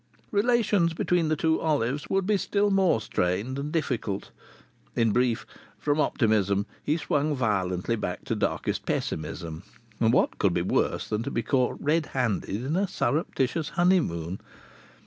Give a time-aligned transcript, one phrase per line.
[0.31, 4.31] Relations between the two Olives would be still more strained and difficult!
[4.95, 5.45] In brief,
[5.77, 9.61] from optimism he swung violently back to darkest pessimism.
[9.99, 14.39] What could be worse than to be caught red handed in a surreptitious honeymoon?